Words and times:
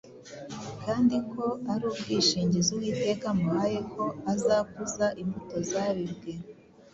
kandi 0.83 1.15
ko 1.31 1.43
ari 1.71 1.85
n’ubwishingizi 1.89 2.69
Uwiteka 2.73 3.25
amuhaye 3.33 3.79
ko 3.93 4.03
azakuza 4.33 5.05
imbuto 5.21 5.55
zabibwe. 5.69 6.31